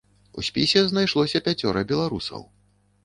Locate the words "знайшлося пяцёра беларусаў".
0.87-2.41